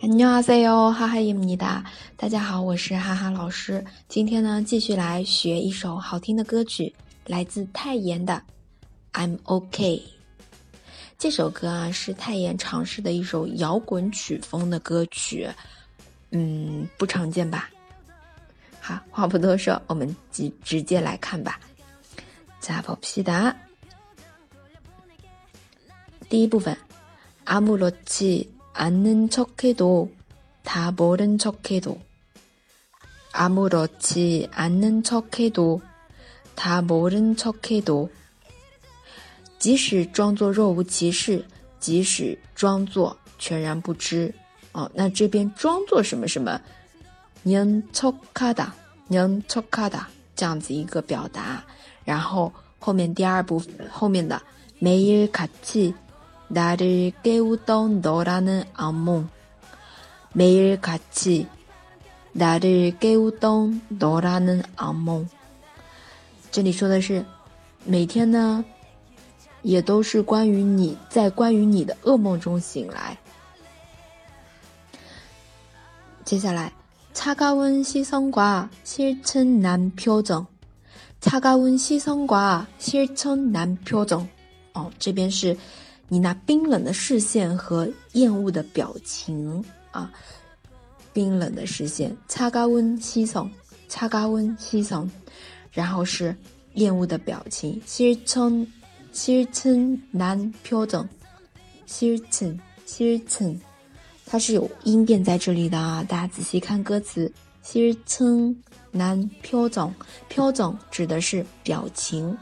[0.00, 1.84] 안녕하세요哈哈伊姆尼达，
[2.16, 3.84] 大家好，我是哈哈老师。
[4.08, 6.94] 今天呢，继续来学一首好听的歌曲，
[7.26, 8.42] 来自泰妍的《
[9.18, 9.96] I'm OK》。
[11.16, 15.48] 这首歌啊，是泰妍尝试的一首摇滚曲风的歌曲，
[16.30, 17.70] 嗯，不常见吧？
[18.80, 21.58] 好，话不多说，我们直直接来看吧。
[22.60, 23.54] 자봅시 다。
[26.28, 26.76] 第一部分，
[27.44, 30.10] 아무렇지 않는 척해도
[30.62, 32.00] 다 모른 척해도
[33.32, 35.80] 아무렇지 않는 척해도
[36.54, 38.10] 다 모른 척해도
[39.58, 41.44] 即使装作若无其事，
[41.80, 44.32] 即使装作全然不知
[44.72, 46.60] 哦，那这边装作什么什么，
[47.44, 51.64] 년 척하다，년 척하다 这样子一个表达，
[52.04, 54.40] 然后后面第二部分后面的
[54.80, 55.94] 매일같이
[56.48, 59.28] 나를 깨우던 너라는 악몽.
[60.32, 61.46] 매일 같이
[62.32, 65.28] 나를 깨우던 너라는 악몽.
[66.50, 67.24] 这里说的是
[67.84, 68.64] 每天呢
[69.62, 73.16] 也都是关于你在关于你的噩梦中醒来。
[76.24, 76.72] 接下来
[77.12, 80.46] 차가운 시선과 실천 난 표정.
[81.20, 84.28] 차가운 시선과 실천 난 표정.
[84.74, 85.56] 哦，这边是
[86.08, 90.12] 你那冰冷的视线和厌恶的表情啊，
[91.14, 93.50] 冰冷的视线，擦高温稀松，
[93.88, 95.10] 擦高温稀松，
[95.72, 96.36] 然后是
[96.74, 101.08] 厌恶的表情，실천실천难표정
[101.88, 103.56] 실천실 천，
[104.26, 107.32] 它是有音变在这里的啊，大家仔细看歌词，
[107.64, 108.54] 실천
[108.90, 109.92] 难표정
[110.28, 112.36] 표정指的是表情，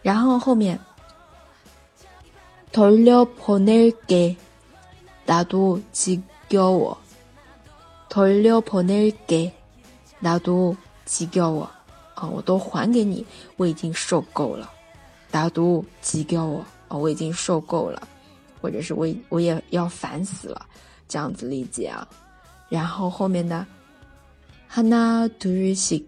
[0.00, 0.80] 然后后面。
[2.72, 4.36] 돌려보낼게.
[5.26, 7.00] 나도 지겨워.
[8.08, 9.54] 돌려보낼게.
[10.20, 11.68] 나도 지겨워.
[12.14, 14.70] 啊，我都还给你，我已经受够了。
[15.30, 16.64] 나도 지겨워.
[16.88, 18.08] 啊，我已经受够了，
[18.60, 20.66] 或者是我我也要烦死了，
[21.08, 22.08] 这样子理解啊。
[22.68, 23.66] 然后后面呢
[24.68, 26.04] 하나 둘씩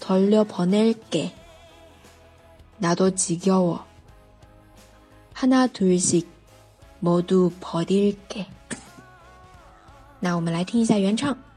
[0.00, 1.34] 돌려보낼게
[2.78, 3.84] 나도 지겨워
[5.32, 6.28] 하나 둘씩
[7.00, 8.46] 모두 버릴게
[10.24, 11.36] 那我们来听一下原唱。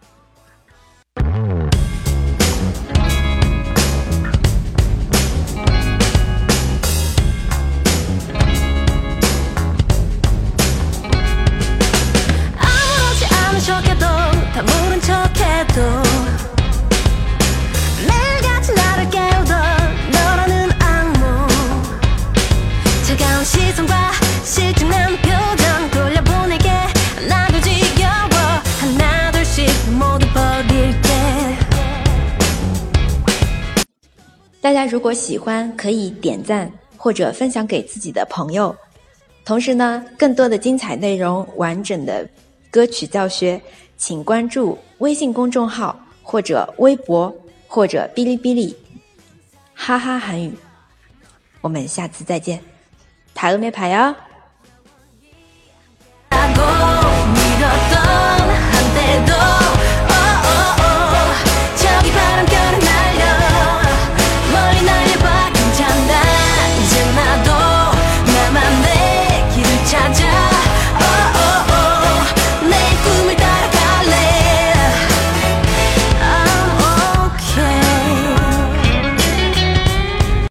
[34.61, 38.75] 大家如果喜欢，可以点赞或者分享给自己的朋友。
[39.45, 42.27] 同时呢，更多的精彩内容、完整的
[42.71, 43.61] 歌曲教学，
[43.97, 47.35] 请关注微信公众号或者微博
[47.69, 48.77] 或者哔哩哔哩，
[49.75, 50.53] 哈哈韩语。
[51.61, 52.61] 我们下次再见，
[53.35, 54.15] 台欧没牌哟。